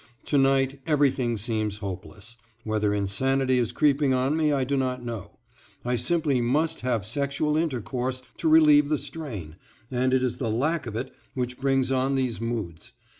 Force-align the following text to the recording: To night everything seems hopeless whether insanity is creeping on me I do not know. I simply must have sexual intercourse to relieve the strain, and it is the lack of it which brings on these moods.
To 0.25 0.37
night 0.39 0.81
everything 0.87 1.37
seems 1.37 1.77
hopeless 1.77 2.35
whether 2.63 2.91
insanity 2.91 3.59
is 3.59 3.71
creeping 3.71 4.15
on 4.15 4.35
me 4.35 4.51
I 4.51 4.63
do 4.63 4.75
not 4.75 5.05
know. 5.05 5.37
I 5.85 5.95
simply 5.95 6.41
must 6.41 6.79
have 6.79 7.05
sexual 7.05 7.55
intercourse 7.55 8.23
to 8.37 8.49
relieve 8.49 8.89
the 8.89 8.97
strain, 8.97 9.57
and 9.91 10.11
it 10.11 10.23
is 10.23 10.39
the 10.39 10.49
lack 10.49 10.87
of 10.87 10.95
it 10.95 11.13
which 11.35 11.59
brings 11.59 11.91
on 11.91 12.15
these 12.15 12.41
moods. 12.41 12.93